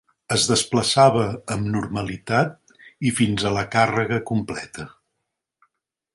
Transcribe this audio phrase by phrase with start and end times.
[0.35, 1.25] Es desplaçava
[1.55, 2.57] amb normalitat
[3.11, 4.89] i fins a la càrrega completa.